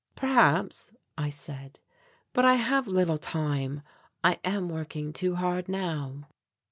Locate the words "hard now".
5.35-6.27